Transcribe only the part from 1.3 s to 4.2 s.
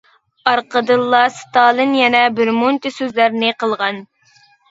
ستالىن يەنە بىرمۇنچە سۆزلەرنى قىلغان.